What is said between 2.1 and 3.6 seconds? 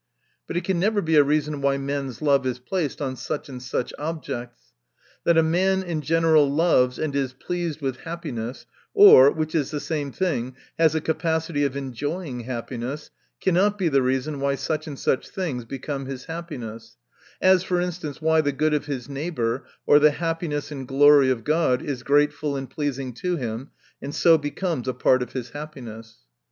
love is placed on such